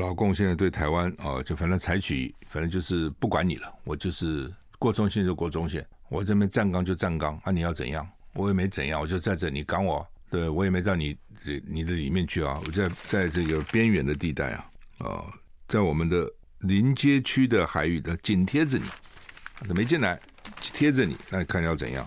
[0.00, 15.24] 老共现在对台湾啊，就反正采取，反正就是不管你了，我就是过中线就过中线，我这边站岗就站岗，啊，你要怎样，我也没怎样，我就在这，你赶我，对我也没到你这你的里面去啊，我在在这个边缘的地带啊，啊，
[15.68, 16.26] 在我们的
[16.60, 20.18] 临街区的海域的紧贴着你，没进来，
[20.60, 22.02] 贴着你，那你看你要怎样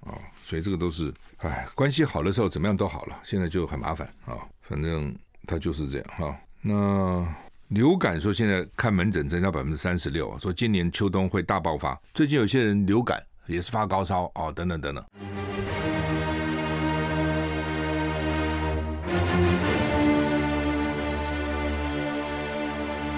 [0.00, 0.16] 啊？
[0.42, 4.38] 所以这个都是，哎，关系好的时候怎么样都好了，现在就很麻烦啊。
[4.62, 5.14] 反正
[5.46, 6.38] 他就是这样哈。
[6.66, 7.22] 那
[7.68, 12.00] 流感说现在看门诊增加百分之三十六，说今年秋冬会大爆发。
[12.14, 15.04] 最近有些人流感也是发高烧哦，等等等等。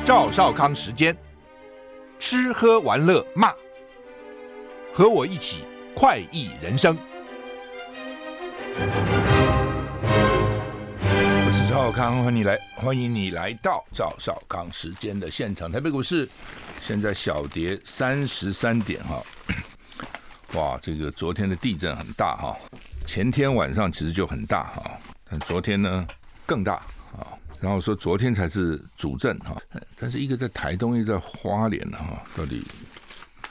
[0.05, 1.17] 赵少康时间，
[2.19, 3.53] 吃喝玩乐骂，
[4.93, 5.63] 和我一起
[5.95, 6.99] 快意人生。
[11.77, 15.71] 赵康，欢迎你来，欢迎你来到赵少康时间的现场。
[15.71, 16.27] 台北股市
[16.81, 19.23] 现在小跌三十三点哈，
[20.59, 22.57] 哇，这个昨天的地震很大哈，
[23.07, 24.91] 前天晚上其实就很大哈，
[25.31, 26.07] 但昨天呢
[26.47, 26.77] 更大
[27.13, 27.37] 啊。
[27.61, 29.55] 然后说昨天才是主震哈，
[30.01, 32.67] 但是一个在台东，一个在花莲哈，到底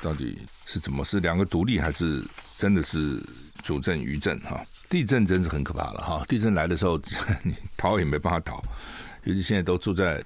[0.02, 1.06] 到底是怎么？
[1.06, 2.26] 是两个独立，还是
[2.58, 3.22] 真的是
[3.62, 4.66] 主震余震哈？
[4.96, 6.24] 地震真是很可怕了哈！
[6.26, 6.98] 地震来的时候，
[7.44, 8.64] 你逃也没办法逃，
[9.26, 10.24] 尤其现在都住在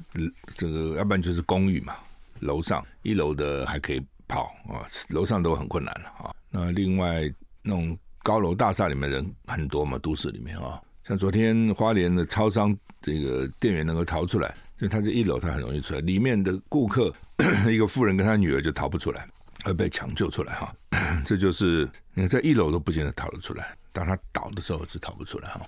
[0.55, 1.95] 这个，要不然就是公寓嘛，
[2.41, 6.31] 楼上一楼的还可以跑啊，楼上都很困难了啊。
[6.51, 7.21] 那另外
[7.63, 17.11] 那种高楼大厦里面人很多嘛，都市里面啊，像昨天花莲的超商这个店员能够逃出来，就他这一楼他很容易出来，里面的顾客
[17.67, 19.27] 一个妇人跟他女儿就逃不出来，
[19.63, 20.73] 而被抢救出来哈。
[21.25, 23.75] 这就是你在一楼都不见得逃得出来。
[23.91, 25.61] 当他倒的时候是逃不出来哈，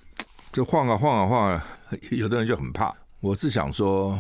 [0.53, 1.67] 就晃啊晃啊晃啊，
[2.11, 2.95] 有的人就很怕。
[3.19, 4.17] 我是想说，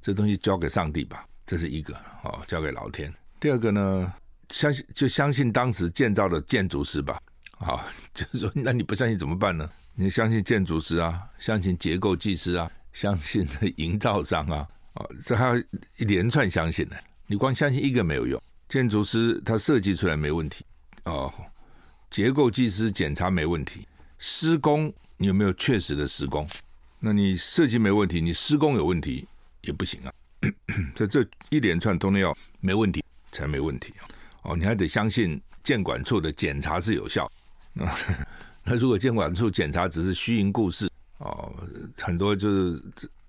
[0.00, 3.12] 这东西交给上帝吧，这是一个哦，交给老天。
[3.40, 4.12] 第二个呢，
[4.50, 7.20] 相信就相信当时建造的建筑师吧，
[7.58, 7.84] 啊，
[8.14, 9.68] 就是说，那你不相信怎么办呢？
[9.96, 13.46] 你相信建筑师啊，相信结构技师啊，相信
[13.76, 15.56] 营造商啊，啊，这还要
[15.96, 16.96] 一连串相信呢。
[17.26, 20.64] 你光相信一个没有用，建筑师他设计出来没问题
[21.04, 21.32] 哦。
[22.10, 23.86] 结构技师检查没问题，
[24.18, 26.48] 施工你有没有确实的施工？
[27.00, 29.26] 那你设计没问题，你施工有问题
[29.62, 30.12] 也不行啊。
[30.94, 33.02] 这这一连串都要没问题
[33.32, 33.92] 才没问题
[34.42, 34.56] 哦。
[34.56, 37.30] 你还得相信建管处的检查是有效。
[38.64, 40.88] 那如果建管处检查只是虚应故事
[41.18, 41.52] 哦，
[41.98, 42.82] 很多就是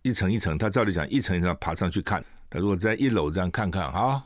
[0.03, 2.23] 一层一层，他照理讲一层一层爬上去看。
[2.50, 4.22] 他如果在一楼这样看看，好，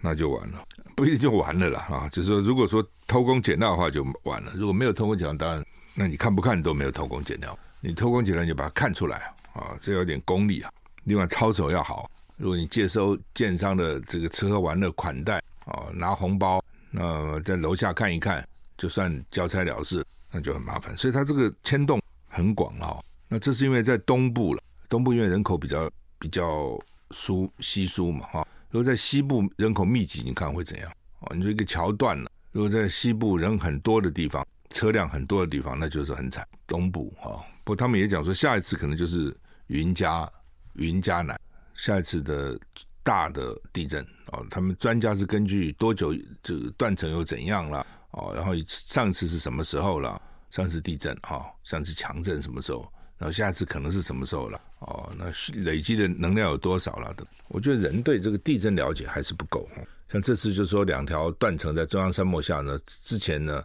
[0.00, 0.64] 那就完了。
[0.96, 2.08] 不一定就完了啦啊！
[2.10, 4.52] 就是说，如果说偷工减料的话就完了。
[4.56, 5.64] 如果没有偷工减料，当然，
[5.94, 7.56] 那你看不看都没有偷工减料。
[7.80, 9.76] 你偷工减料，你就把它看出来啊！
[9.80, 10.70] 这有点功力啊。
[11.04, 12.10] 另外，操守要好。
[12.36, 18.44] 如果你接收建商的这个吃喝玩乐款待啊，拿红包，那在楼下看一看，
[18.76, 20.96] 就算交差了事，那就很麻烦。
[20.96, 22.98] 所以它这个牵动很广啊。
[23.28, 25.88] 那这是因为在东部了，东部因为人口比较
[26.18, 26.76] 比较
[27.12, 28.48] 疏稀疏嘛哈。
[28.70, 30.92] 如果在西部人口密集，你看会怎样？
[31.20, 36.46] 哦，你说一个桥断了，如果在西部人很多的地方，车辆很多的地方，那就是很惨。
[36.66, 39.34] 东部哈，不过他们也讲说，下一次可能就是
[39.68, 40.30] 云嘉
[40.74, 41.40] 云嘉南
[41.74, 42.60] 下一次的
[43.02, 44.46] 大的地震哦。
[44.50, 50.20] 他们专家是根据多久这个断层又怎样了哦，然后上次是什么时候了？
[50.50, 52.90] 上次地震哈，上次强震什么时候？
[53.18, 54.60] 然后下次可能是什么时候了？
[54.78, 55.24] 哦，那
[55.64, 57.12] 累积的能量有多少了？
[57.14, 59.68] 的，我觉得人对这个地震了解还是不够。
[60.10, 63.62] 像这次就说两条断层在中央山脉下呢，之前呢，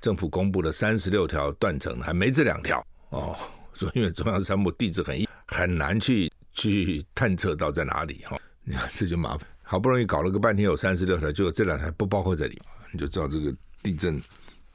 [0.00, 3.36] 政府公布的三十六条断层还没这两条哦。
[3.74, 8.40] 说因为中央山脉地质很硬，很难去去探测到在哪里哈。
[8.64, 12.58] 你看这就麻烦，好不容易搞了个半天有三十六条，结果这两条不包括这里，
[12.92, 14.18] 你就知道这个地震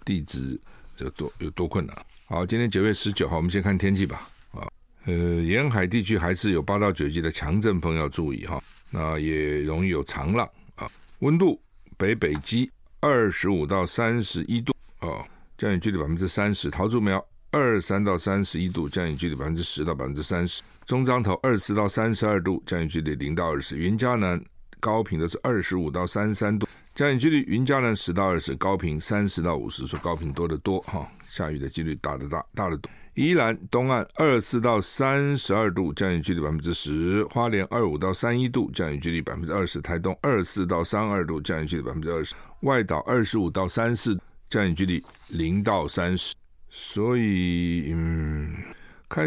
[0.05, 0.57] 地质
[0.99, 2.05] 有多有多困难。
[2.31, 4.29] 好，今天九月十九号，我们先看天气吧。
[4.51, 4.65] 啊，
[5.03, 8.63] 呃，沿海地区还是有八到九级的强阵风要注意哈。
[8.89, 10.89] 那也容易有长浪啊。
[11.19, 11.61] 温度
[11.97, 16.69] 北北基二十五到三十一度啊，降雨距离百分之三十。
[16.69, 20.63] 桃竹苗二三到三十一度，降雨距离百分之十到百分之三十。
[20.85, 23.77] 中彰投二十到三十二度，降雨距离零到二十。
[23.77, 24.41] 云嘉南
[24.79, 26.65] 高频的是二十五到三十三度，
[27.01, 31.11] 降雨几率云嘉南十到二十，高频三十到五十，说高频多得多哈。
[31.25, 32.91] 下雨的几率大的大，大的多。
[33.15, 44.15] 宜兰东岸二四到三十二度，降雨距离百分之十；花莲二五到三一度，降雨距离百分之二十；台东二四到三二度，降雨距离百分之二十；外岛二十五到三四，
[44.47, 46.35] 降雨距离零到三十。
[46.69, 48.53] 所以，嗯，
[49.09, 49.25] 开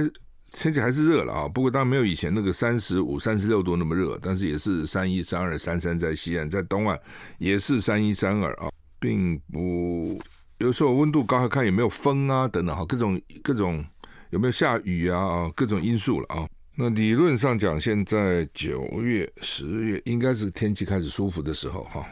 [0.57, 6.99] 天气还是热了啊，不过当然没有以前那个三十五、三十六度那么热，但是也是三一、三二、三三，在西岸，在东岸
[7.39, 8.71] 也是三一、三二啊，
[9.01, 10.17] 并不
[10.59, 13.85] 有时候温度高，还看有没有风啊等等哈，各种各种
[14.31, 16.49] 有没有下雨啊啊，各种因素了啊。
[16.77, 22.07] 那理论上讲，现在九月、十月应该是天气开始舒服的时候哈。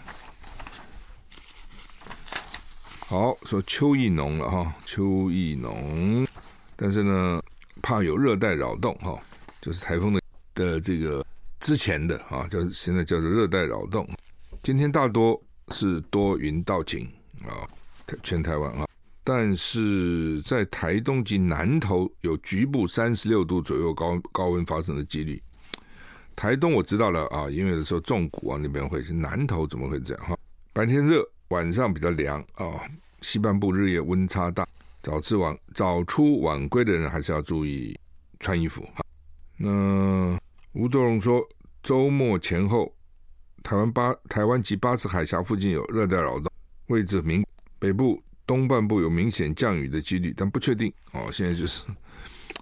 [3.07, 6.27] 好，说秋意浓了哈，秋意浓，
[6.75, 7.41] 但是呢。
[7.83, 9.19] 怕有热带扰动哈，
[9.61, 10.23] 就是台风的
[10.55, 11.27] 的这个
[11.61, 14.09] 之前的啊，叫现在叫做热带扰动。
[14.63, 15.41] 今天大多
[15.71, 17.11] 是多云到晴
[17.45, 17.67] 啊，
[18.23, 18.87] 全台湾啊，
[19.25, 25.43] 但是在台东及南投有局部三十六度左右高高温发生的几率。
[26.37, 30.39] 台东我知道了啊，因为有时候重谷啊那边会是南投怎么会这样哈？
[30.73, 32.81] 白天热，晚上比较凉啊，
[33.21, 34.67] 西半部日夜温差大。
[35.03, 37.99] 早出晚早出晚归的人还是要注意
[38.39, 38.87] 穿衣服。
[39.57, 40.39] 那
[40.73, 41.45] 吴德荣说，
[41.83, 42.95] 周末前后，
[43.63, 46.51] 台湾巴台湾及巴士海峡附近有热带扰动，
[46.87, 47.45] 位置明
[47.79, 50.93] 北部东半部有明显降雨的几率，但不确定。
[51.13, 51.83] 哦，现在就是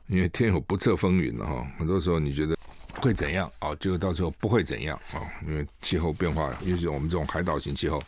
[0.06, 2.56] 因为天有不测风云了哈，很多时候你觉得
[3.00, 3.74] 会怎样啊？
[3.76, 5.20] 结果到时候不会怎样啊？
[5.46, 8.02] 因为气候变化，尤其我们这种海岛型气候，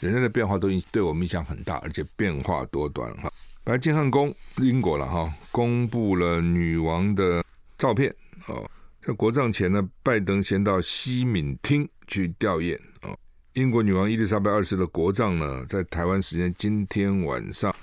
[0.00, 3.30] 人类的变化都对我们影响很大，而且变化多端哈。
[3.66, 7.44] 白金汉宫英国了哈，公布了女王的
[7.76, 8.14] 照片
[8.46, 8.64] 哦。
[9.00, 13.18] 在国葬前呢，拜登先到西敏厅去吊唁哦。
[13.54, 17.74] 英国女王伊丽莎白二世的国葬呢，在台湾时间今天晚上，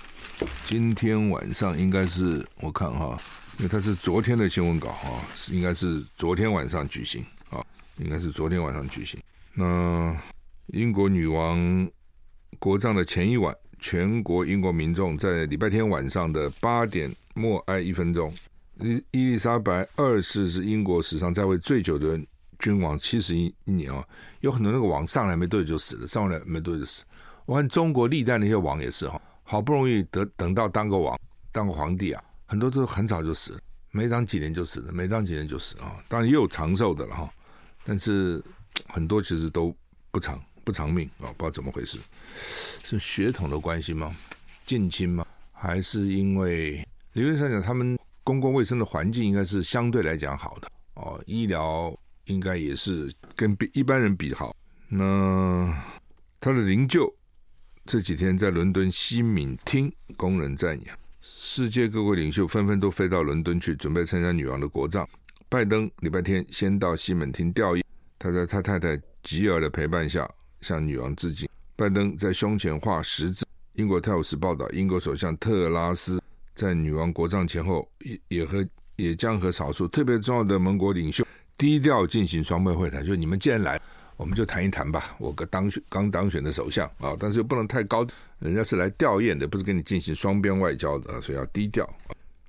[0.64, 3.14] 今天晚上应该是我看哈，
[3.58, 7.62] 因为它是昨天的新闻稿哈，应该是昨天晚上举行啊，
[7.98, 9.20] 应该是昨天晚上举行。
[9.52, 10.16] 那
[10.68, 11.86] 英国女王
[12.58, 13.54] 国葬的前一晚。
[13.84, 18.32] 全国英国民众在礼拜天晚上的八点默哀一分钟。
[18.80, 22.18] 伊伊丽莎白二世是英国史上在位最久的
[22.58, 24.02] 君王，七十一一年啊，
[24.40, 27.04] 有很多那个王上来没多久就死了，上来没多久就死。
[27.44, 31.20] 我看中国历代那些王也是哈，好不容易得等到当个王，
[31.52, 33.60] 当个皇帝啊，很多都很早就死了，
[33.90, 36.02] 没当几年就死了，没当几年就死啊。
[36.08, 37.30] 当然也有长寿的了哈，
[37.84, 38.42] 但是
[38.88, 39.76] 很多其实都
[40.10, 40.42] 不长。
[40.64, 41.98] 不偿命啊，不知道怎么回事，
[42.82, 44.14] 是血统的关系吗？
[44.64, 45.26] 近亲吗？
[45.52, 51.94] 还是因为理论上讲，他们公共卫生的环境应该是相对来讲好的哦，医疗
[52.24, 54.56] 应该也是跟比一般人比好。
[54.88, 55.82] 那
[56.40, 57.12] 他的灵柩
[57.84, 65.08] 这几天在伦敦西敏厅供人瞻仰，世界各国领袖纷纷都飞到伦敦去准备参加女王的国葬。
[65.48, 67.82] 拜登礼拜天先到西敏厅吊唁，
[68.18, 70.28] 他在他太太吉尔的陪伴下。
[70.64, 71.48] 向女王致敬。
[71.76, 73.44] 拜登在胸前画十字。
[73.74, 76.22] 英国泰晤士报道，英国首相特拉斯
[76.54, 78.64] 在女王国葬前后也也和
[78.96, 81.26] 也将和少数特别重要的盟国领袖
[81.58, 83.04] 低调进行双边会谈。
[83.04, 83.80] 就你们既然来，
[84.16, 85.16] 我们就谈一谈吧。
[85.18, 88.06] 我个当选刚当选的首相啊，但是又不能太高，
[88.38, 91.88] 人家是来吊唁的，不是跟你进行双边外交的，所以要低调。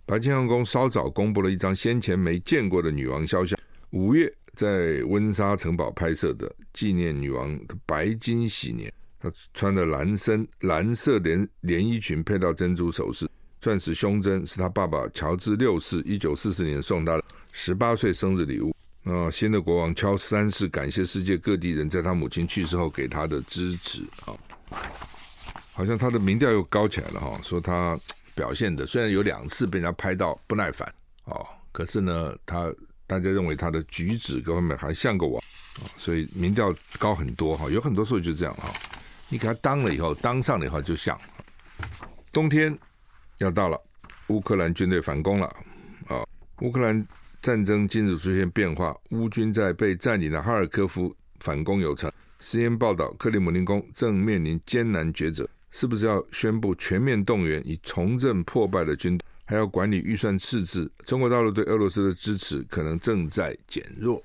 [0.06, 3.60] 白金汉宫稍早公布了一张先前没见过的女王肖像，
[3.90, 4.32] 五月。
[4.56, 13.30] 在温莎城堡拍摄的纪念女王的白金禧年，她穿的蓝身蓝色连连衣裙，配到珍珠首饰、
[13.60, 18.74] 钻石胸针，是她爸爸乔治六世一九四四年送她的十八岁生日礼物。
[19.04, 24.34] 那新的国王乔三世感谢世界各地人在他母亲去世后给他的支持啊，
[25.74, 28.00] 好像他的民调又高起来了哈，说他
[28.34, 30.92] 表现的虽然有两次被人家拍到不耐烦
[31.26, 32.74] 哦，可是呢他。
[33.08, 35.42] 大家认为他的举止各方面还像个王
[35.76, 37.70] 啊，所以民调高很多哈。
[37.70, 38.70] 有很多时候就这样哈，
[39.30, 41.20] 你给他当了以后，当上了以后就像。
[42.32, 42.78] 冬天
[43.38, 43.80] 要到了，
[44.28, 45.46] 乌克兰军队反攻了
[46.08, 46.26] 啊！
[46.62, 47.06] 乌克兰
[47.42, 52.12] 战争今日出现变化，乌军在被占领的哈尔科夫反攻有成。
[52.42, 59.26] CNN 报道，克里姆林宫正面临艰难抉择，是不是要宣布全面动员以重振破败的军队？
[59.46, 64.22] 还要管理预算赤字，中国大陆对俄罗斯的支持可能正在减弱。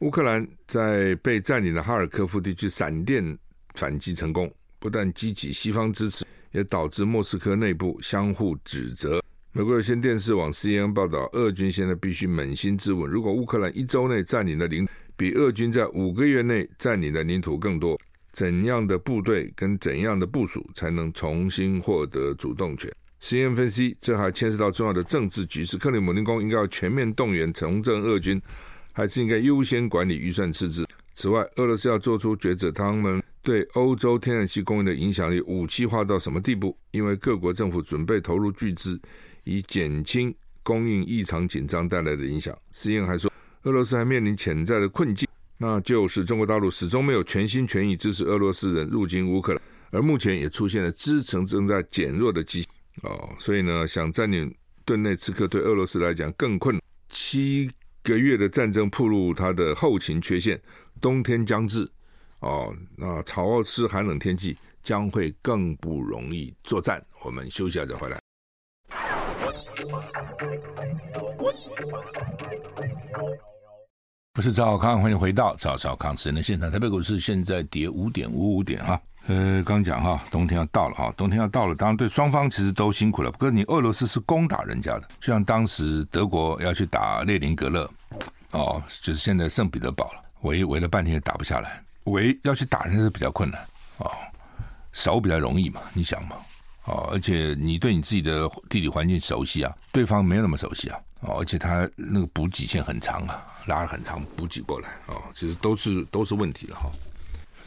[0.00, 3.38] 乌克兰在被占领的哈尔科夫地区闪电
[3.74, 9.22] 反击成功，不但激起西方支持，也导致莫斯科内部相互指责。
[9.52, 17.98] 美国有线电视网 CNN 报道，俄军现在必须扪心自问：如果乌克兰一周内占领的领比俄军在五个月内占领的领土更多，
[18.32, 22.92] 怎样的部队跟怎样的部署才能重新获得主动权？
[23.24, 25.78] 实验分析，这还牵涉到重要的政治局势。
[25.78, 28.38] 克里姆林宫应该要全面动员重振俄军，
[28.92, 30.86] 还是应该优先管理预算赤字？
[31.14, 36.76] 此外，俄罗斯要做出抉择，他们对欧洲天然气供应的影响力武器化到什么地步？
[36.90, 39.00] 因为各国政府准备投入巨资，
[39.44, 42.54] 以减轻供应异常紧张带来的影响。
[42.72, 45.26] 施燕还说，俄罗斯还面临潜在的困境，
[45.56, 49.62] 那就是中国大陆始终没有全心全意支持俄罗斯人入侵乌克兰，
[49.92, 52.73] 而目前也出现了支撑正在减弱的迹象。
[53.02, 56.82] 哦，所以呢，想占领顿内茨克对俄罗斯来讲更困难。
[57.10, 57.70] 七
[58.02, 60.60] 个月的战争暴露它的后勤缺陷，
[61.00, 61.90] 冬天将至，
[62.40, 67.04] 哦，那潮湿寒冷天气将会更不容易作战。
[67.22, 68.18] 我们休息下再回来。
[74.36, 76.68] 我是赵小康，欢迎回到赵小康时间的现场。
[76.68, 79.00] 台北股市现在跌五点五五点啊。
[79.28, 83.30] 呃，刚讲哈，冬天要到了哈，冬天要到了，当然对双方其实都辛苦了。
[83.30, 87.88] 不过你俄罗斯是攻打人家的，就像当时德国要去打列宁格勒，
[88.50, 93.64] 哦，就是现在圣彼得堡了，围围了半天也打不下来，围要去打人是比较困难
[93.98, 94.10] 哦，
[94.90, 96.34] 守比较容易嘛，你想嘛，
[96.86, 106.90] 哦，而且你对你自己的地理环境熟悉啊，对方没有那么熟悉啊，哦，而且他那个补给线很长啊，拉了很长补给过来哦，其实都是都是问题了哈。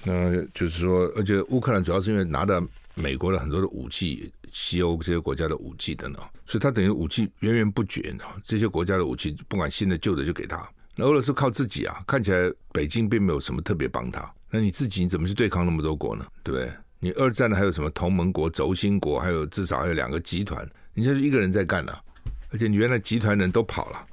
[0.04, 8.24] 那就是说，而且乌克兰主要是因为拿到美国的很多的武器，西欧这些国家的武器等等，所以他等于武器源源不绝呢。
[8.44, 10.68] 这些国家的武器，不管新的旧的，就给他。
[10.96, 14.32] 那俄罗斯靠自己啊，看起来北京并没有什么特别帮他。
[14.50, 16.26] 那你自己你怎么去对抗那么多国呢？
[16.44, 16.72] 对不对？
[17.00, 22.02] 你二战的还有什么同盟国、轴心国，还有至少还有两个集团，你现在一个人在干了，
[22.50, 24.06] 而且你原来集团人都跑了，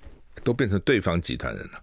[0.43, 1.81] 都变成对方集团人了。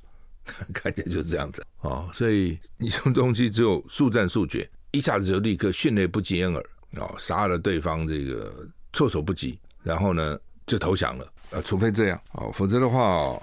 [0.74, 6.65] 看起来就是这样子哦，所以你这种东西只有速战速决，一下子就立刻迅雷不及掩耳
[6.98, 13.39] 哦，杀了对方这个措手不及，然后呢就投降了啊，除非这样哦，否则的话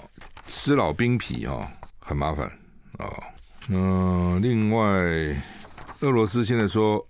[0.49, 2.51] 尸老兵皮啊，很麻烦
[2.99, 3.23] 哦。
[3.71, 4.85] 嗯，另外
[6.01, 7.07] 俄罗斯现在说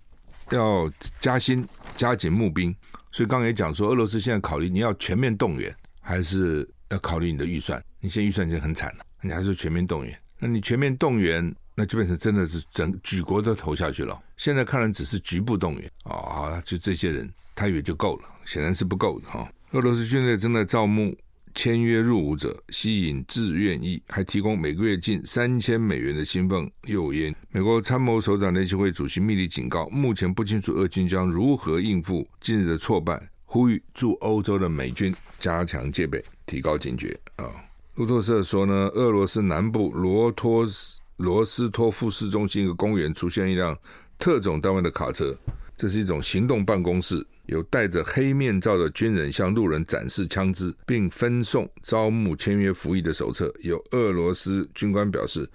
[0.51, 0.89] 要
[1.19, 2.73] 加薪加紧募兵，
[3.11, 5.75] 所以刚刚也讲说，俄罗斯现在考虑你要全面动员，
[6.09, 7.79] 还是要考虑你的预算？
[7.99, 9.05] 你现在预算已经很惨了。
[9.21, 14.19] 你还是全面动员，那你全面动员，那就变成真的是整举国都投下去了。
[14.35, 19.47] 现在看来只是局部动员哦，好了，就这些人，他以为就够了，显然是不够的哈。
[19.73, 21.15] 俄罗斯军队正在招募
[21.53, 27.35] 签约入伍者，吸引志愿役，还提供每个月近三千美元的薪俸诱因。
[27.51, 37.49] 美国参谋首长联席会主席密里警告，目前不清楚俄军将如何应付近日的挫败，呼吁驻欧洲的美军加强戒备，提高警觉啊。
[37.95, 43.75] 路透社说呢，俄罗斯南部罗托斯罗斯托夫市中心一个公园出现一辆
[44.19, 45.35] 特种单位的卡车，
[45.75, 53.51] 这是一种行动办公室，有戴着黑面罩的军人向路人展示枪支，并分送招募签约服役的手册。
[53.61, 55.49] 有俄罗斯军官表示。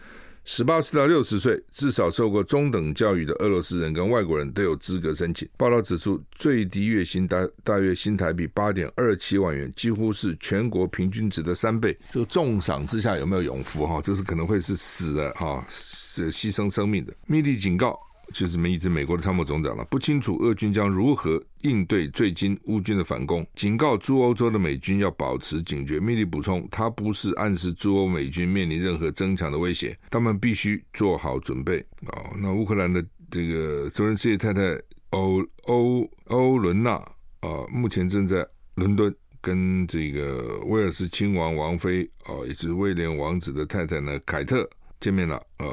[0.44, 5.48] 十八岁到六十岁，至少受过中等教育的俄罗斯人跟外国人都有资格申请。
[5.56, 11.96] 报道指出，最低月薪大大约新台币八点二七万元，几乎是全国平均值的三倍。
[12.12, 13.86] 就重赏之下有没有勇夫？
[13.86, 17.14] 哈，这是可能会是死的哈，是牺牲生命的。
[17.26, 17.98] 密地警告。
[18.33, 26.00] 就是美一直美国的参谋总长了，不清楚俄军将如何应对最近乌军的反攻，警告驻欧洲的美军要保持警觉。
[26.00, 31.78] 密利补充，他不是暗示驻欧美军面临任何增强的威胁，他们必须做好准备。
[32.07, 34.62] 哦，那乌克兰的这个泽连斯基太太
[35.11, 36.93] 欧欧欧伦娜
[37.40, 44.69] 啊，目前正在伦敦跟这个威尔斯亲王王妃哦，也就是威廉王子的太太呢凯特
[45.00, 45.66] 见面了啊。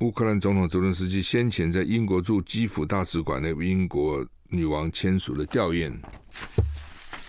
[0.00, 5.90] 乌克兰总统泽伦斯基先前在英国驻基辅大使馆内，英国女王签署了吊唁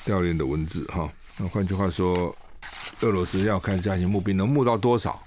[0.03, 0.83] 吊唁的文字。
[0.87, 2.35] 哈，那换句话说，
[3.01, 5.17] 俄罗斯要看加紧募兵能募到多少，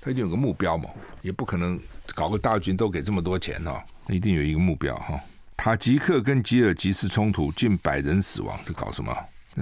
[0.00, 0.90] 他一定有个目标嘛，
[1.22, 1.78] 也不可能
[2.16, 5.20] 搞个大军都给这么多钱哈，一定有一个目标哈。
[5.56, 9.16] 塔吉克跟吉尔吉斯冲突，近百人死亡，这搞什么？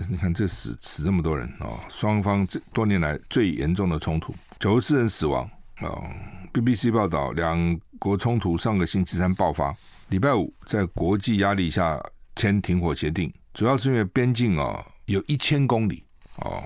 [0.09, 5.47] 你看这死死这么多人哦，双方这多年来最严重的冲突，九十四人死亡
[5.83, 6.02] 哦。
[6.57, 9.77] BBC 报道，两国冲突上个星期三爆发，
[10.09, 12.03] 礼拜五在国际压力下
[12.35, 16.03] 签停火协定，主要是因为边境啊有一千公里
[16.37, 16.65] 哦，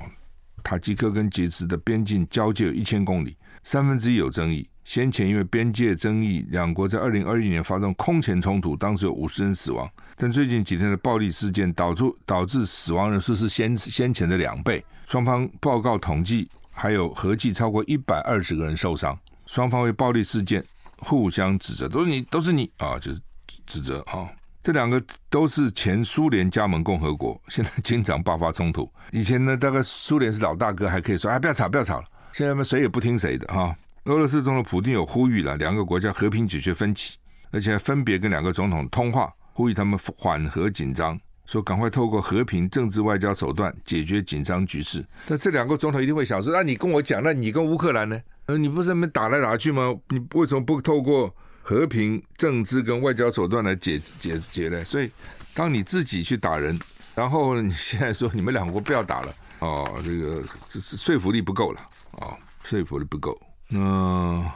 [0.62, 4.68] 塔吉克跟吉斯的边境交界有一千公里，三分之一有争议。
[4.84, 19.18] 先前因为边界争议，两国在二零二一年发生空前冲突，当时有五十人死亡，但最近几天的暴力事件导致导致死亡人数是先先前的两倍，双方报告统计还有合计超过一百二十个人受伤。
[19.50, 20.64] 双方为暴力事件
[20.98, 23.20] 互相指责，都是你，都是你啊，就是
[23.66, 24.30] 指责啊。
[24.62, 28.88] 这两个都是前苏联加盟共和国，现在经常爆发冲突。
[29.10, 32.06] 以前呢，大概苏联是老大哥，还可以说哎，不要吵，不要吵了。
[32.30, 33.76] 现在嘛，谁也不听谁的哈。
[34.04, 37.16] 俄罗斯总统普京有呼吁了，两个国家和平解决分歧，
[37.50, 45.04] 而且还分别跟两个总统通话，呼吁他们缓和紧张，说赶快透过和平、政治、外交手段解决紧张局势。
[45.26, 48.16] 那这两个总统一定会想说：那你跟我讲，那你跟乌克兰呢？
[48.56, 49.94] 你不是那边打来打去吗？
[50.08, 54.84] 你为什么不透过和平、政治跟外交手段来解解决呢？
[54.84, 55.10] 所以，
[55.54, 56.78] 当你自己去打人，
[57.14, 61.80] 然后你现在说你们两国不要打了，哦，这个这是说服力不够了，
[62.12, 63.40] 哦，说服力不够。
[63.68, 64.52] 那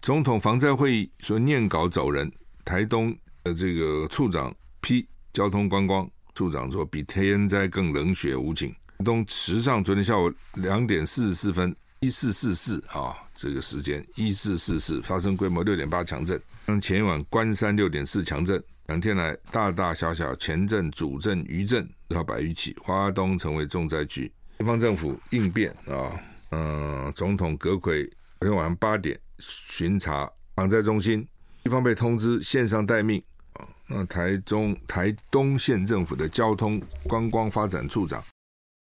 [0.00, 2.30] 总统防灾会议说念稿走人，
[2.64, 6.08] 台东的这个处长批交通观光。
[6.34, 8.72] 处长说：“比天灾更冷血无情。”
[9.04, 16.40] 东池上昨天下午两点四十四分，一四四四啊，这个时间一四四四发生规模六点八强震。
[16.66, 24.30] 像前一晚关山六点四强震，两天来大大小小前震、主震、余震到百余起，花东成为重灾区。
[24.58, 28.04] 地方政府应变啊，嗯、总统葛奎
[28.40, 31.26] 昨天晚上八点巡查防灾中心，
[31.64, 33.20] 地方被通知线上待命
[33.54, 33.66] 啊。
[33.88, 38.22] 那台中台东县政府的交通观光发展处长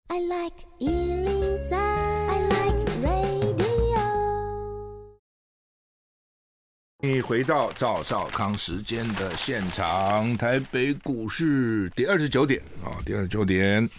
[0.10, 1.21] ，I like
[7.04, 13.90] 你回到赵少康时间的现场，台北股市第二十九点啊，第二十九点。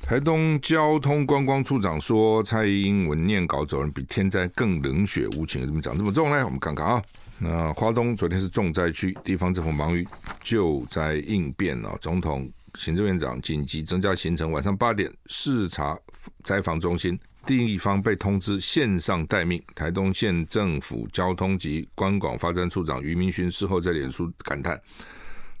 [0.00, 6.44] 台东交通观光处长说，蔡英文念稿走人比天灾更冷血无情，怎么讲这么重呢？
[6.44, 7.02] 我们看看啊。
[7.40, 10.06] 那花东昨天是重灾区，地方政府忙于
[10.44, 11.96] 救灾应变啊。
[12.00, 15.98] 总统、行政院长紧急增加行程，晚上八点视察
[16.44, 19.62] 灾防中心，地方被通知线上待命。
[19.74, 24.80] 台东县政府交通及观光发展处长余明勋事后在脸书感叹，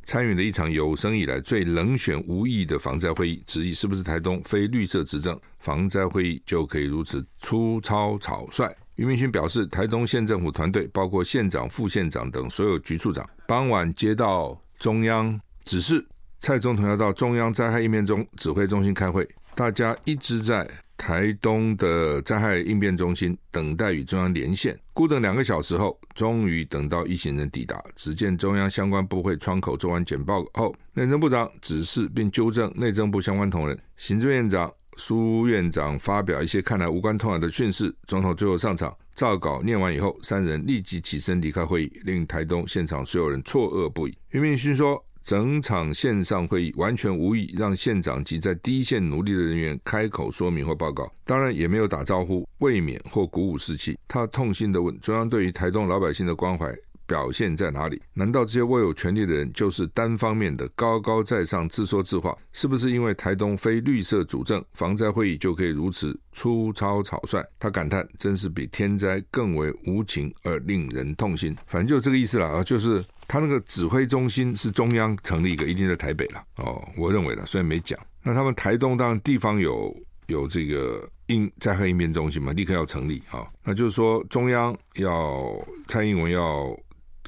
[0.04, 8.74] 参与了一场有生以来最冷血无义的防灾会议，质疑是不是台东非绿色执政，防灾会议就可以如此粗糙草率。
[8.96, 16.06] 余明勋表示，台东县政府团队包括县长、副县长等所有局处长，傍晚接到中央指示，
[16.40, 19.28] 蔡总统要到中央灾害应变中指挥中心开会。
[19.54, 20.66] 大家一直在
[20.96, 27.82] 台东的灾害应变中心等待与中央连线，孤等两个小时后，终于等到一行人抵达。
[27.94, 34.72] 只见中央相关部会窗口做完简报后，内政部长指示并纠正内政部相关同仁，行政院长。
[34.96, 44.18] 苏院长发表一些看来无关痛痒的讯息，总统最后上场照稿念完以后，三人立即起身离开会议，令台东现场所有人错愕不已。
[44.30, 53.98] 余明勋说，整场线上会议完全无意让县长及在第一线努力的人员开口说明或报告，当然也没有打招呼、慰勉或鼓舞士气。
[54.08, 56.74] 他痛心地问中央对于台东老百姓的关怀。
[57.06, 58.00] 表现在哪里？
[58.14, 62.38] 难道这些握有权力的人就是单方面的高高在上、自说自话？
[62.52, 67.44] 是不是因为台东非绿色主政，防灾会议就可以如此粗糙草率？
[67.58, 72.62] 他感叹：“真是比天灾更为无情而令人痛心。”反正就这个意思了啊！
[72.62, 76.82] 就是他那个指挥中心是中央成立一个，一定在台北了哦。
[76.96, 77.98] 我认为的，虽然没讲。
[78.22, 83.46] 那他们台东当然地方有有这个应灾害应变中心嘛，立刻要成立啊。
[83.62, 86.76] 那就是说中央要蔡英文要。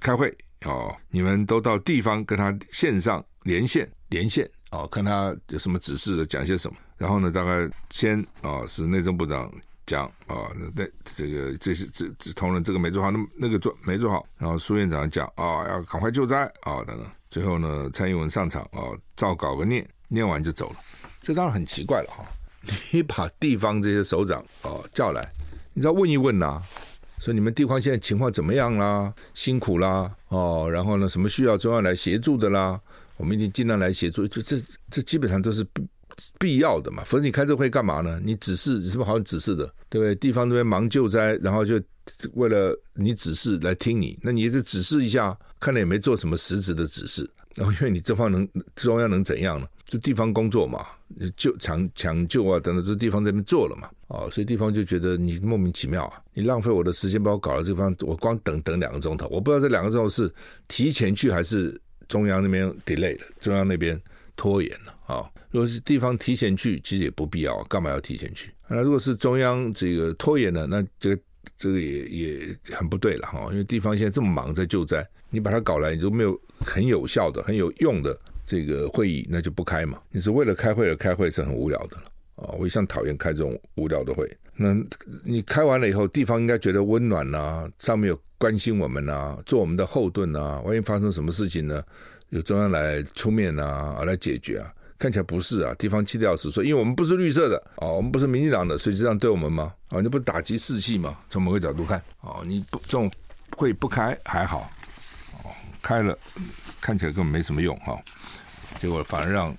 [0.05, 6.77] 开会哦，你们都到地方跟他线上连线连线哦，看他有什么指示，讲些什么。
[6.97, 9.49] 然后呢，大概先啊、哦、是内政部长
[9.87, 14.27] 讲啊，那、这个这些这这同仁这个没做好，那那个做没做好。
[14.39, 17.07] 然后苏院长讲啊、要赶快救灾啊、等等。
[17.29, 20.77] 最后呢，蔡英文上场啊、哦，照稿个念，念完就走了。
[21.23, 22.25] 这当然很奇怪了哈，
[22.93, 25.27] 你把地方这些首长啊、哦、叫来，
[25.73, 26.61] 你知道问一问呐、
[27.19, 29.13] 说你们地方现在情况怎么样啦？
[29.33, 32.81] 辛苦啦，哦，然后呢，什么需要中央来协助的啦？
[33.17, 34.27] 我们一定尽量来协助。
[34.27, 34.57] 就这
[34.91, 35.81] 这基本上都是不
[36.39, 37.03] 必要的嘛。
[37.05, 38.21] 否则你开这会干嘛呢？
[38.25, 39.67] 你指示你是不是好像指示的？
[39.89, 40.15] 对不对？
[40.15, 41.81] 地方这边忙救灾，然后就
[42.35, 47.29] 为了你指示来听你，那你这指示一下，看来也没做什么实质的指示。
[47.55, 49.67] 然后因为你这方能中央能怎样呢？
[49.85, 50.87] 就地方工作嘛，
[51.37, 60.33] 救抢抢救啊等等，这地方这边做了嘛，哦，所以地方就觉得你莫名其妙啊，你浪费我的时间把我搞到这方，我光等等两个钟头，我不知道这两个钟头是
[60.67, 64.01] 提前去还是中央那边 delay 的，中央那边
[64.37, 65.31] 拖延了啊。
[65.51, 68.51] 如果是地方提前去，其实也不必要，干嘛要提前去？
[68.69, 71.23] 那如果是中央这个拖延了，那这个
[71.59, 78.19] 这个也也很不对了哈，因为地方现在这么忙在救灾，你把它搞来，你就没有很有效的、很有用的。
[78.45, 82.03] 这个会议那就不开嘛，你是为了开会而开会是很无聊的了
[82.35, 82.51] 啊！
[82.59, 84.29] 我一向讨厌开这种无聊的会。
[84.57, 84.77] 那
[85.25, 90.61] 你开完了以后，地方应该觉得温暖呐、啊，上面有关心我们呐、啊，做我们的后盾呐、啊。
[90.63, 91.81] 万一发生什么事情呢，
[92.33, 94.73] 有中央来出面、啊，来解决啊。
[94.99, 99.75] 看起来不是啊，地方气得要死，说因为我们不是绿色的啊，我们不是民进党的，所以这样对我们吗？
[99.89, 101.15] 啊，那不是打击士气吗？
[101.29, 103.11] 从某个角度看啊，你不这种
[103.57, 104.71] 会不开还好，
[105.45, 105.51] 哦，
[105.83, 106.17] 开了
[106.81, 108.01] 看起来根本没什么用哈。
[108.79, 109.55] 结果反而让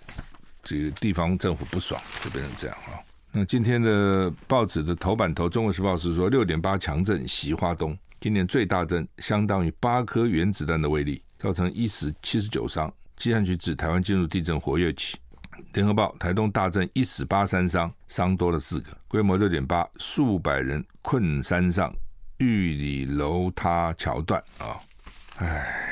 [0.63, 2.97] 这个地方政府不爽，就变成这样啊。
[3.31, 12.89] 那今天的报纸的头版头，《中国时报》是说六点八强震袭花东，今年最大震，相当于八颗原子弹的威力，造成一死七十九伤。
[13.17, 15.17] 气象局指台湾进入地震活跃期。
[15.73, 21.93] 联合报：台东大震一死八三伤，伤多了四个，规模六点八，数百人困山上，
[22.37, 24.79] 玉里楼塌桥断啊！
[25.39, 25.89] 唉。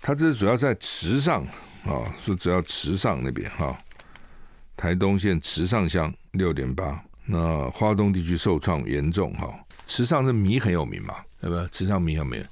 [0.00, 1.44] 它这主要在池上
[1.84, 3.76] 啊，是主要池上那边哈，
[4.78, 9.54] 台东县池上乡六点八，那花东地区受创严重哈。
[9.86, 11.68] 池上这米很有名嘛，对吧？
[11.72, 12.44] 池上米很有。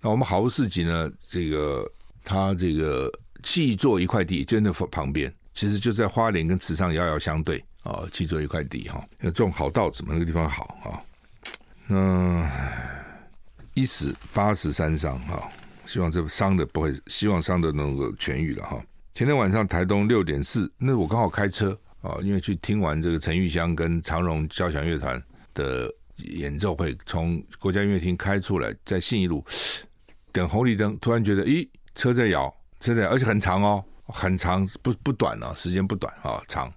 [0.00, 1.90] 那我们好物市集呢，这个
[2.24, 3.10] 它这个
[3.42, 10.98] 契作一块地，就在旁边，其实就在花莲跟池上遥遥相对啊，契作一块地哈，要种好稻子嘛，那个地方好啊。
[11.86, 12.50] 那
[13.74, 15.48] 一死八十三伤哈。
[15.86, 18.80] 希望这伤的不会，希望伤的能够痊愈了哈。
[19.12, 25.20] 前天晚上台东六点四，那我刚好开车啊，因为去听完这个陈玉香跟长荣交响乐团
[25.52, 25.92] 的
[26.24, 29.44] 演奏会，从国家音乐厅开出来，在信义路
[30.32, 36.72] 等红绿灯，突然觉得咦，车在摇，车在摇，而且很长哦，很长，不不短哦，时间不短啊，长，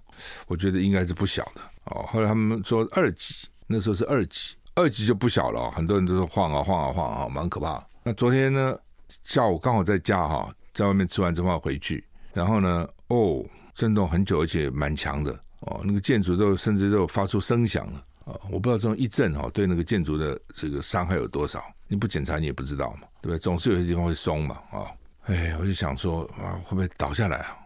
[0.46, 2.04] 我觉得应该是不小的哦。
[2.08, 7.84] 后来他们说二级，那时候是二级，二级就不小了，很多人都说晃啊晃啊晃啊，蛮可怕。
[8.02, 8.78] 那昨天呢？
[9.22, 12.02] 下午刚好在家哈，在外面吃完之后回去，
[12.32, 15.30] 然后呢，哦，震动很久，而且蛮强的
[15.60, 18.38] 哦，那个建筑都甚至都发出声响了啊！
[18.50, 21.62] 我不知道这种一震哈，对那个建筑的这个伤害有多少？
[21.88, 23.38] 你不检查你也不知道嘛，对不对？
[23.38, 24.86] 总是有些地方会松嘛啊！
[25.26, 27.56] 哎，我就想说啊，会不会倒下来啊？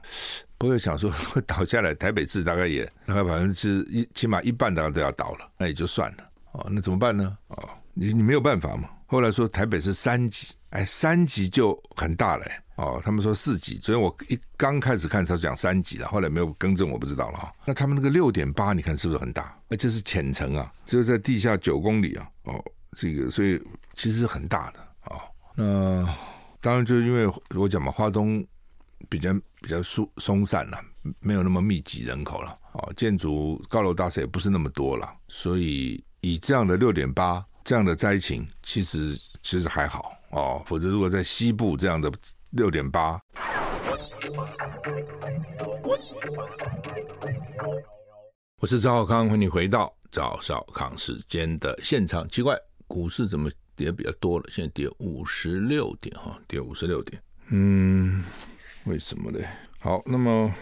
[0.57, 6.67] 不会想说会倒下来，台北市大概也大概百分之一，起码一半大概都要倒了，那也就算了啊。
[6.71, 7.37] 那怎么办呢？
[7.49, 7.63] 啊，
[7.95, 8.89] 你你没有办法嘛。
[9.07, 10.55] 后来说台北是三级。
[10.71, 12.45] 哎，三级就很大了
[12.77, 13.01] 哦。
[13.03, 17.53] 他们说四级，所以我一刚开始看他讲三级了，后来没有更正，我不知道了哈。
[17.65, 19.59] 那他们那个六点八，你看是不是很大？
[19.69, 22.29] 而且是浅层啊，只有在地下九公里啊。
[22.45, 23.61] 哦，这个所以
[23.95, 25.21] 其实很大的、哦。
[25.55, 26.15] 那
[26.61, 27.27] 当然就是因为
[27.57, 28.47] 我讲嘛，花东
[29.09, 30.79] 比较比较松松散了，
[31.21, 40.13] 没有那么密集人口了、哦，建筑高楼大厦也不是那么多了，所以以这样的六点八这样的灾情，其实其实还好。
[40.31, 42.13] 哦，否则如果在西部这样的
[42.51, 43.19] 六点八，
[48.61, 52.29] 我是赵少康，欢迎你回到赵少康时间的现场。
[52.29, 52.55] 奇怪，
[52.87, 54.45] 股市怎么跌比较多了？
[54.51, 57.23] 现在跌五十六点哈，跌五十六点。
[57.49, 58.23] 嗯，
[58.85, 59.39] 为什么呢？
[59.81, 60.53] 好，那么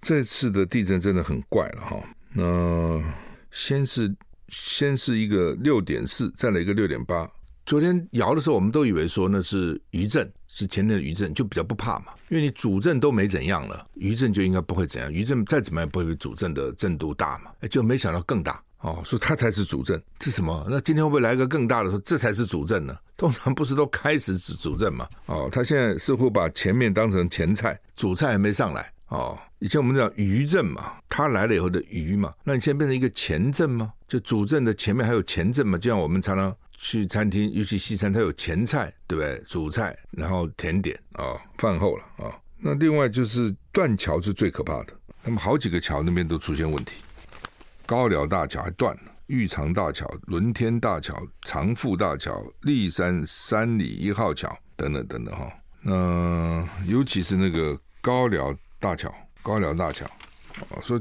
[0.00, 2.00] 这次的地震真的很怪了哈。
[2.32, 3.02] 那
[3.50, 4.14] 先是
[4.50, 7.28] 先是一个六点四，再来一个六点八。
[7.70, 12.06] 昨天摇的时候，我们都以为说那是余震，是前天的余震，就比较不怕嘛。
[12.28, 15.12] 因为你主震都没怎样了，余震就应该不会怎样。
[15.12, 17.52] 余震再怎么样，不会比主震的震度大嘛。
[17.70, 20.66] 就没想到更大哦，说它才是主震，这什么？
[20.68, 21.90] 那今天会不会来个更大的？
[21.90, 22.98] 说这才是主震呢？
[23.16, 25.08] 通常不是都开始主主震嘛？
[25.26, 29.38] 哦，他现在似乎把前面当成前菜，主菜还没上来哦。
[29.60, 33.92] 以前我们讲余震嘛，它来了以后的余嘛，那你现在变成一个前震吗？
[34.08, 35.78] 就主震的前面还有前震嘛？
[35.78, 36.52] 就像我们常常。
[36.82, 39.38] 去餐厅，尤其西餐，它有前菜，对不对？
[39.46, 46.94] 主菜，然后甜点啊、饭后了啊、那另外就是断桥是最可怕的，那么好几个桥那边都出现问题，
[47.84, 55.52] 高寮大桥还断了，玉长大桥、轮天大桥、长富大桥、立山三里一号桥等等等等哈。
[55.82, 60.06] 那尤其是那个高寮大桥，高寮大桥
[60.70, 60.98] 啊，说。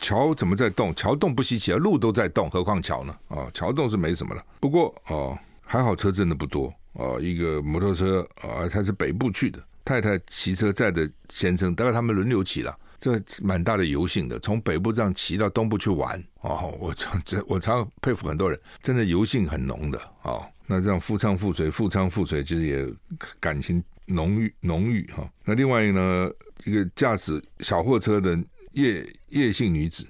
[0.00, 0.94] 桥怎么在动？
[0.94, 3.14] 桥动不稀奇啊，路都在动，何况桥呢？
[3.28, 4.42] 啊，桥动是没什么了。
[4.58, 7.20] 不过哦，还好车真的不多哦。
[7.20, 16.74] 一个摩托车啊，他是北部去的，太太骑车载的先生，大概他们轮流骑了，这蛮大的油性的，从北部这样骑到东部去玩哦。
[16.80, 20.42] 我常这我常佩服很多人，真的油性很浓的哦。
[20.66, 22.90] 那这样夫唱妇随，夫唱妇随，其实也
[23.38, 25.30] 感情浓郁浓郁哈。
[25.44, 26.30] 那另外一个呢，
[26.64, 28.38] 一个驾驶小货车的。
[28.72, 30.06] 叶叶姓女子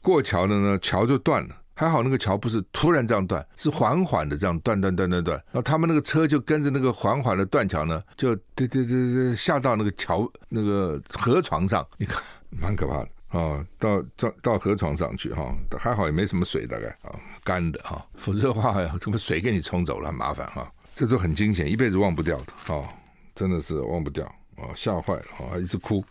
[0.00, 1.56] 过桥的呢，桥就断了。
[1.76, 5.36] 还好那个桥不是突然这样断，是缓缓的这样断断断断断。
[5.46, 22.88] 然后他们那个车就跟着那个缓缓的断桥呢，就对对对对下到那个桥那个河床上，你看蛮可怕的啊、到到到河床上去哈、还好也没什么水，大概啊干的哈、否则的话呀， 什么水给你冲走了，很麻烦哈、这都很惊险，一辈子忘不掉的哦，
[23.34, 24.24] 真的是忘不掉
[24.56, 26.04] 啊，吓坏了啊，一直哭。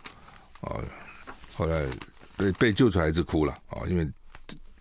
[0.63, 0.81] 啊，
[1.55, 1.85] 后来
[2.37, 4.09] 被被救出来，一直哭了啊，因为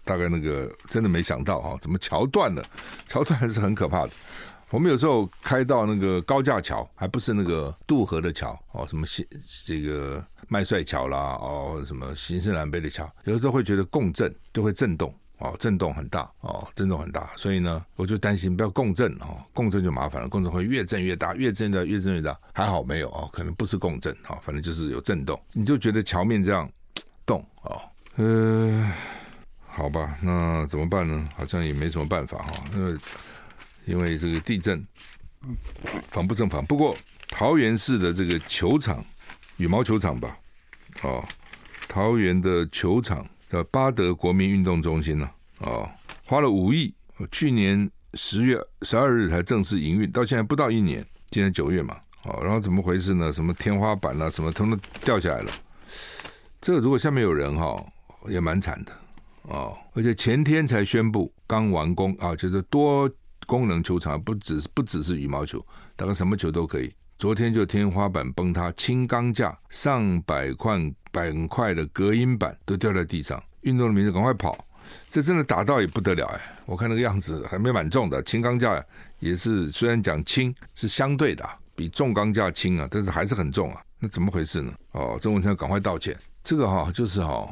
[0.05, 2.63] 大概那个真的没想到啊，怎么桥断了？
[3.09, 4.11] 桥断还是很可怕的
[4.71, 9.27] 我们有时候开到那个高架桥，还不是那个渡河的桥哦，什么新
[9.67, 26.71] 这个麦帅桥啦，哦，什么新西兰北的桥，有时候会觉得共振就会震动哦，震动很大哦，震动很大，所以呢，我就担心不要共振哦，共振就麻烦了，共振会越震越大，越震的越震越大，还好没有哦，可能不是共振啊，反正就是有震动，你就觉得桥面这样
[27.27, 27.81] 动哦，
[28.17, 28.93] 呃，
[29.67, 31.29] 好吧，那怎么办呢？
[31.37, 32.97] 好像也没什么办法哈，因为。
[33.85, 34.87] 因为这个地震，
[36.07, 36.65] 防不胜防。
[36.65, 39.05] 不过桃园市的这个球场，
[39.57, 40.39] 羽毛球场吧，
[41.03, 41.25] 哦，
[41.89, 45.87] 桃园的球场叫巴德国民运动中心呢，哦，
[46.25, 46.95] 花了五亿，
[47.31, 53.31] 去年十月十二日才正式营运，到现在不到一年，今年九月嘛，哦，然后怎么回事呢？
[53.31, 55.51] 什么天花板啊，什么通通掉下来了。
[56.63, 57.77] 这个如果下面有人哈，
[58.27, 58.93] 也蛮惨的
[59.43, 59.77] 哦。
[59.93, 63.07] 而且前天才宣布刚完工啊，就是多。
[63.45, 65.61] 功能球场不只是不只是羽毛球，
[65.97, 66.95] 大概什么球都可以。
[67.23, 70.77] 昨天就天花板崩塌，轻钢架上百块
[71.13, 74.59] 板块的隔音板都掉在地上，运动的民众赶快跑。
[75.09, 76.41] 这真的打到也不得了哎！
[76.67, 78.85] 我看那个样子还没蛮重的，轻钢架
[79.21, 83.81] 也是虽然讲轻是相对的，比重钢架轻啊，但是还是很重啊。
[84.01, 84.75] 那怎么回事呢？
[84.91, 86.19] 哦，郑文灿赶快道歉。
[86.43, 87.49] 这个哈、就是哈、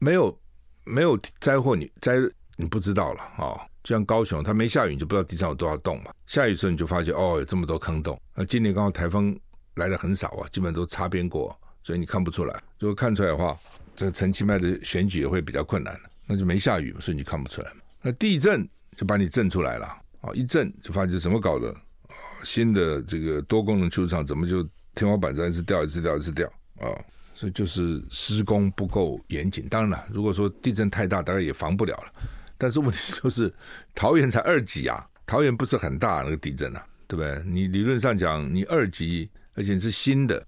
[0.00, 0.38] 没有
[0.84, 2.16] 没有灾祸你灾
[2.56, 3.38] 你不知道了啊。
[3.38, 6.10] 哦就像高雄，它没下雨，你就不知道地上有多少洞嘛。
[6.26, 8.20] 下雨的时候，你就发现哦，有这么多坑洞。
[8.34, 9.38] 那今年刚好台风
[9.74, 12.62] 来的很少啊，基本都擦边过，所以你看不出来。
[12.80, 13.56] 如果看出来的话，
[13.94, 15.94] 这陈其迈的选举也会比较困难。
[16.26, 17.76] 那就没下雨，所以你看不出来嘛。
[18.00, 18.66] 那地震
[18.96, 19.86] 就把你震出来了
[20.22, 20.32] 啊！
[20.32, 21.68] 一震就发现怎么搞的
[22.08, 22.16] 啊？
[22.42, 26.46] 新的这个多功能球场怎么就天花板在一直掉，一直掉，一直掉
[26.80, 26.88] 啊？
[27.34, 29.68] 所以就是施工不够严谨。
[29.68, 32.12] 当然了，如果说地震太大，大概也防不了了。
[32.56, 33.52] 但是问题就是，
[33.94, 37.42] 桃园才二级啊，桃园不是很大那个地震啊，对不对？
[37.44, 40.46] 你理论上讲，你二级，而且是新的，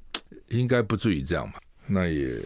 [0.49, 1.55] 应该不至于这样嘛。
[1.87, 2.40] 那也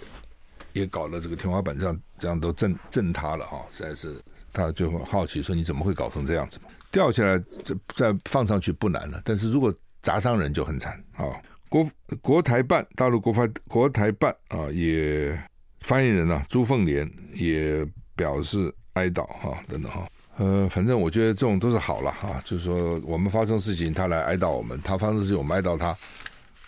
[0.72, 4.14] 也搞了这个天花板这样这样都震震塌了啊，实在是
[4.52, 6.70] 他就很好奇说，你怎么会搞成这样子嘛？
[6.90, 11.26] 掉下来再再放上去不难了，但是如果砸伤人就很惨啊。
[11.68, 11.88] 国
[12.20, 15.38] 国台办大陆国发国台办啊，也
[15.82, 18.74] 发言人啊朱凤莲也表示。
[19.00, 25.96] 哀悼哈，等等哈，呃，反正我觉得这种都是好了哈，就是说我们发生事情，他来哀悼我们；他发生事情，我们哀悼他，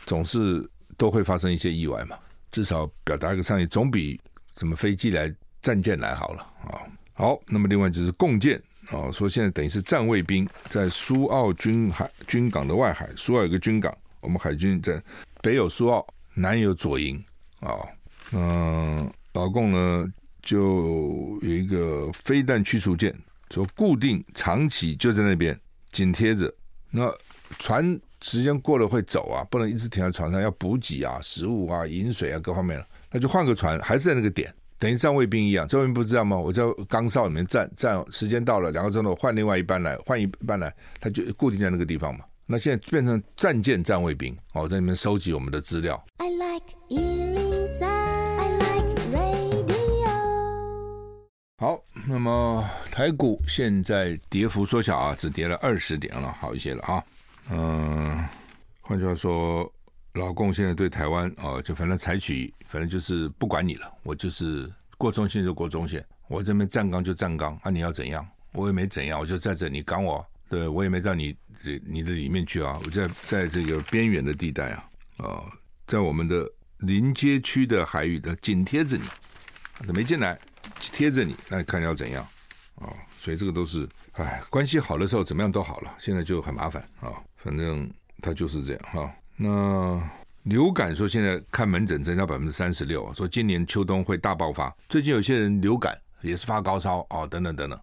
[0.06, 0.66] 总是
[0.96, 2.16] 都会发生一些意外嘛。
[2.50, 4.18] 至少表达一个善意，总比
[4.56, 6.80] 什么飞机来、战舰来好了啊。
[7.12, 15.02] 好，那么另外就是共建啊，说现在等于是战卫兵在苏澳军海军港的外海，苏澳有个军港，我们海军在
[15.42, 17.22] 北有苏澳，南有左营
[17.60, 17.76] 啊。
[18.32, 20.06] 嗯，老共呢？
[20.42, 23.14] 就有一个飞弹驱除舰，
[23.50, 25.58] 说固定长期就在那边
[25.92, 26.52] 紧贴着。
[26.90, 27.12] 那
[27.58, 32.86] 船时间过了会走啊，不能一直停在船上，要补给啊、食物啊、饮水啊各方面了。
[33.10, 35.66] 那就换个船，还是在那个点，等于站卫兵一样。
[35.66, 36.36] 站卫兵不知道吗？
[36.36, 42.24] 我在岗哨里面站站，时间到了两个钟头换另外一班来，换一班来，他就固定在那个地方嘛。
[42.46, 46.02] 那现在变成战舰站卫兵哦，在里面收集我们的资料。
[46.18, 47.51] I like
[51.58, 57.04] 好，那么台股现在跌幅缩小啊，只跌了二十点了，好一些了啊。
[57.50, 58.26] 嗯，
[58.80, 59.72] 换句话说，
[60.14, 74.88] 老共现在对台湾啊，就反正采取，反正就是不管你了，我就是过中线就过中线，我这边站岗就站岗，啊，你要怎样，我也没怎样，我就在这，你赶我，对我也没到你这你的里面去啊，我在在这个边缘的地带啊，
[75.18, 75.44] 啊，
[75.86, 76.44] 在我们的
[76.78, 79.04] 临街区的海域的紧贴着你，
[79.92, 80.36] 没进来。
[80.78, 82.26] 贴着你，那看要怎样
[82.76, 87.88] 啊、所以这个都是，哎，关系好的时候怎么样都好了，现在就很麻烦啊、反正
[88.20, 90.02] 它就是这样哈、那
[90.44, 94.74] 流感说现在看门诊增加百分之三十六，说今年秋冬会大爆发。
[94.88, 97.80] 最近有些人流感也是发高烧哦，等等等等，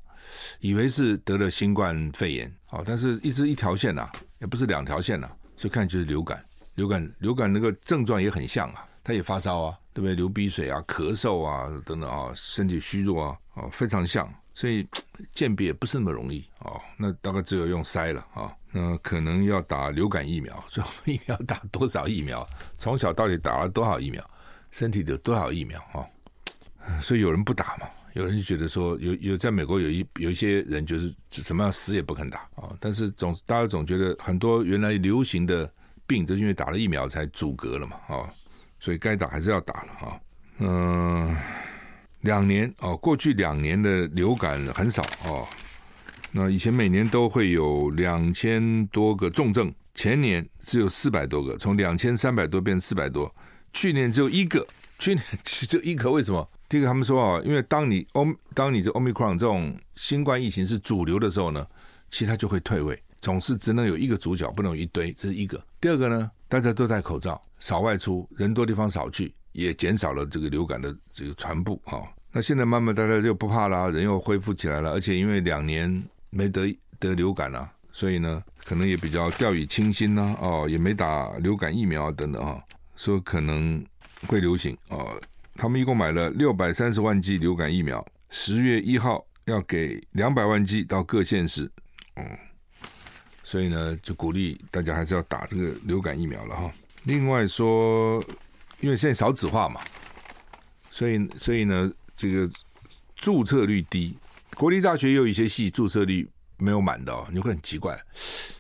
[0.60, 6.44] 以为是得了新冠肺炎哦，但是一直一条线呐、啊，也不是两条线呐、啊，所以看就是流感。
[6.76, 9.78] 流感流感那个症状也很像啊，他也发烧啊。
[9.92, 10.16] 对不对？
[10.16, 14.88] 流鼻水啊，咳嗽啊，等等啊，身体虚弱啊，啊，非常像，所以
[15.34, 16.72] 鉴别也不是那么容易啊。
[16.96, 18.56] 那大概只有用筛了啊。
[18.72, 22.48] 那可能要打流感疫苗， 所以我们要打多少疫苗？
[22.78, 24.24] 从小到底打了多少疫苗？
[24.72, 26.08] 身体有多少疫苗啊？
[27.02, 27.86] 所以有人不打嘛？
[28.14, 32.70] 有人就觉得说，有有在美国有一有一些人就是怎么样死也不肯打啊。
[32.80, 35.70] 但是总大家总觉得很多原来流行的
[36.08, 38.34] 病都因为打了疫苗才阻隔了嘛啊。
[38.80, 40.22] 所以该打还是要打了哈，
[40.60, 41.36] 嗯，
[42.22, 45.46] 两年哦，过去两年的流感很少哦，
[46.32, 53.34] 那以前每年都会有两千多个重症，前年只有四百多个，从两千三百多变四百多，
[53.74, 54.66] 去年只有一个，
[54.98, 56.50] 去年 只有一个，为什么？
[56.68, 61.66] 第一个他们说啊，因为当你欧当你这 Omicron 这种新冠疫情是主流的时候呢，
[62.12, 65.62] 其他就会退位，总是只能有一个主角，不能有一堆，这是一个。
[65.82, 72.04] 第二个呢，大家都戴口罩，少外出，人多地方少去，也减少了这个流感的这个传播啊。
[72.32, 82.64] 那现在慢慢大家就不怕啦，人又恢复起来了，而且因为两年没得得流感了，所以呢，可能也比较掉以轻心呐，哦，也没打流感疫苗等等哈，
[82.96, 83.84] 说可能
[84.28, 85.20] 会流行哦。
[85.56, 91.70] 他们一共买了六百三十万剂流感疫苗，十月一号要给两百万剂到各县市，
[92.16, 92.24] 嗯，
[93.50, 96.72] 所以呢，就鼓励大家还是要打这个流感疫苗了哈。
[97.06, 98.24] 另外说，
[98.80, 99.82] 因为现在少子化嘛，
[100.92, 101.92] 所以所以呢。
[102.22, 102.50] 这个
[103.16, 104.14] 注册率低，
[104.58, 107.98] 国立大学也有一些系注册率没有满的，你会很奇怪。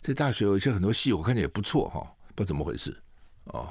[0.02, 2.00] 这大学有一些很多系，我看着也不错哈，
[2.36, 2.98] 不知道怎么回事
[3.48, 3.68] 哦，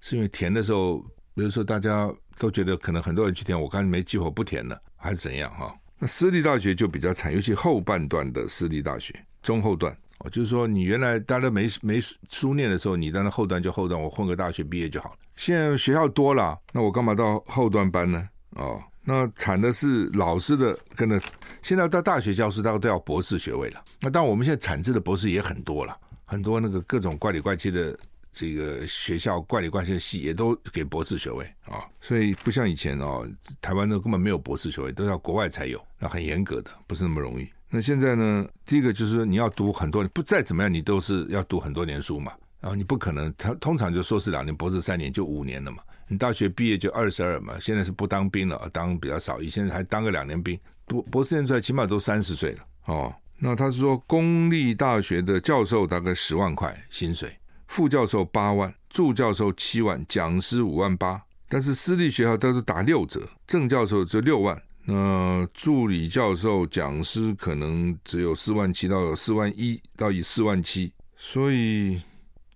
[0.00, 0.98] 是因为填的时候，
[1.32, 5.72] 比如说大家都觉得可能很多人去填，我刚才没计划不填了，还是怎样哈？
[6.00, 9.14] 那私立大学就比较惨，尤其后半段的私立大学，
[9.44, 15.16] 中后段哦，就是说你原来大家没没书念的时候，你在那后端就后端，我混个大学毕业就好了。
[15.36, 18.28] 现在学校多了，那我干嘛到后端班呢？
[18.56, 21.20] 哦，那惨的是老师的跟着，
[21.62, 23.84] 现在到大学教师，大概都要博士学位了。
[24.00, 27.96] 那当然，我们现在产制的博士也很多了，很多那个各种怪里怪气的
[28.32, 31.86] 这个学校，怪里怪气的系也都给博士学位啊。
[32.00, 33.24] 所以不像以前哦，
[33.60, 37.48] 台湾都根本没有博士学位，都要国外才有，那很严格的，不是那么容易。
[37.70, 42.32] 那现在呢，第一个就是说你要读很多年，不再怎么样，你都是要读很多年书嘛。
[42.60, 45.78] 然后你不可能，他通常就硕士两年，博士三年，就五年了嘛。
[46.08, 53.14] 你大学毕业就二十二嘛，现在是不当兵了，当比较少，以前还当个两年兵，读博士念出来起码都三十岁了哦。
[53.38, 57.30] 那他是说，公立大学的教授大概十万块薪水，
[57.68, 61.22] 副教授八万，助教授七万，讲师五万八。
[61.48, 72.00] 但是私立学校都是打六折，正教授只有六万，那助理教授、讲师可能只有四万七到四万一到以四万七，所以。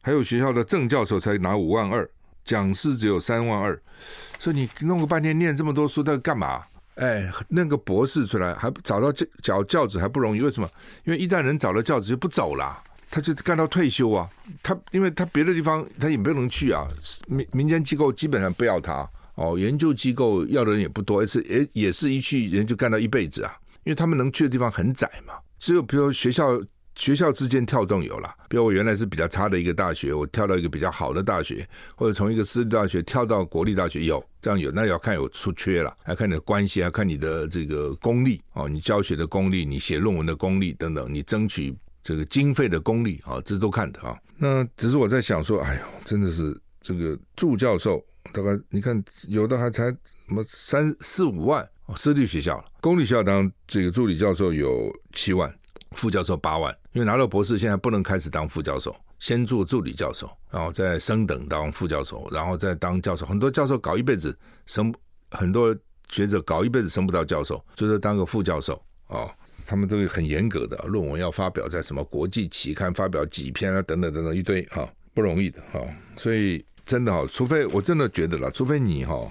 [0.05, 2.11] 还有学校的正教授才拿五万二，
[2.45, 3.81] 讲师只有三万二，
[4.37, 6.61] 所以你弄个半天念这么多书，他干嘛？
[6.97, 10.69] 哎，弄个博士出来还不找到教教教职还不容易，为什么？
[11.05, 12.77] 因为一旦人找到教职就不走了，
[13.13, 14.29] 他就干到退休啊。
[14.61, 16.85] 他因为他别的地方他也不能去啊，
[17.29, 23.53] 民民间机构基本上不要他哦，研究机构要的人也不多，而是也也是一去人就干到一辈子啊，
[23.85, 26.63] 因为他们能去的地方很窄嘛，只有比如学校。
[26.95, 31.67] 学校之间跳动有了，比如我原来是比较差的一个大学，我跳到一个比较好的大学，
[31.97, 44.15] 或者从一个私立大学跳到国立大学，有这样有，那要看有出缺了，还看你的关系，还看你的这个功力哦，你教学的功力，你写论文的功力等等，你争取这个经费的功力啊，这都看的啊。
[44.37, 51.67] 那只是我在想说，哎呦，真的是这个助教授，大概你看有的还才什么三四五万，
[51.97, 55.51] 私立学校，公立学校当这个助理教授有七万。
[55.95, 63.27] 副教授八万，因为拿到博士现在不能开始当副教授，先做助理教授，然后再升等当副教授，然后再当教授。
[63.27, 64.91] 很多教授搞一辈子升，
[65.33, 65.77] 很多
[66.09, 69.31] 学者搞一辈子升不到教授，就是当个副教授哦。
[69.67, 75.81] 他们都是很严格的，论文要发表在什么国际期刊，发表几篇啊，等等等等一堆哈、哦，不容易的哈、
[76.17, 79.31] 所以真的哈，除非我真的觉得了，除非你哈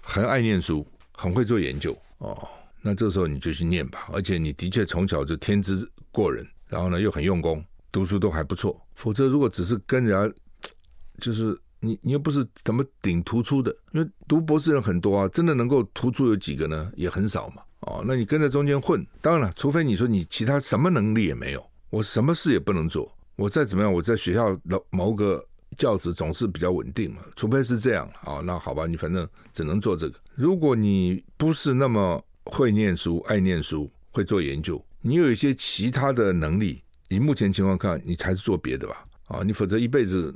[0.00, 2.48] 很爱念书，很会做研究哦。
[2.80, 8.80] 那这时候你就去念吧，而且你的确从小就天资过人，然后呢又很用功，读书都还不错。
[8.94, 10.36] 否则如果只是跟人家，
[11.20, 16.90] 就是你你又不是怎么顶突出的，因为读博士人很多啊，真的能够突出有几个呢？
[16.94, 17.62] 也很少嘛。
[17.80, 25.44] 哦，那你跟在中间混，当然了，除非你说你其他什么能力也没有，我什么事也不能做，我再怎么样，我在学校的某个
[25.78, 27.22] 教职总是比较稳定嘛。
[27.34, 30.18] 除非是这样啊，哦，那好吧，你反正只能做这个。
[30.34, 32.22] 如果你不是那么。
[32.50, 34.82] 会念书，爱念书，会做研究。
[35.02, 39.04] 你有一些其他的能力，以目前情况看，你还是做别的吧。
[39.26, 40.34] 啊，你否则一辈子，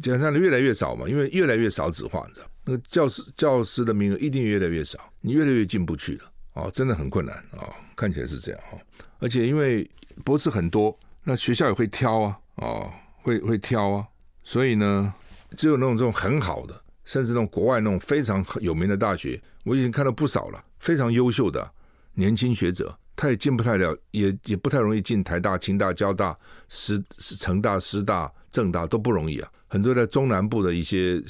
[0.00, 6.30] 基本上越来越少嘛，因为越来越少子化，你知道，那个教师教师的名额一定越来越少，你越来越进不去了。
[6.52, 8.78] 啊，真的很困难啊，看起来是这样啊。
[9.18, 9.90] 而且因为
[10.24, 12.86] 博士很多，那学校也会挑啊，啊，
[13.22, 14.06] 会会挑啊，
[14.48, 15.12] 所以呢，
[15.58, 16.74] 只有那种这种很好的。
[17.04, 20.62] 甚至那种国外那种非常有名的大学，我已经看到不少了。
[20.78, 21.70] 非常优秀的
[22.12, 26.38] 年轻学者，他也进不太了，也也不太容易进台大、清大、交大、
[26.68, 29.50] 师、成大、师大、政大都不容易啊。
[29.68, 31.22] 很多在中南部的一些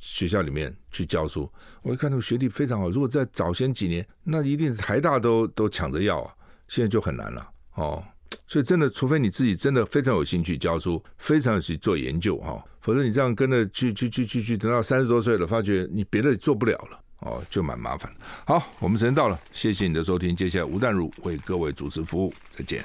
[0.00, 1.48] 学校里面去教书，
[1.82, 2.90] 我一看那个学历非常好。
[2.90, 6.34] 如果在早先几年，那一定台大都都抢着要啊。
[6.66, 7.50] 现在就很难了。
[7.74, 8.02] 哦。
[8.50, 18.12] 所以真的，除非你自己真的非常有兴趣教书，非常有去做研究哈，否则你这样跟着去去去去去，等到三十多岁了，发觉你别的做不了了哦，就蛮麻烦。
[18.44, 22.82] 好，我们时间到了，谢谢你的收听，接下来吴淡如为各位主持服务，再见。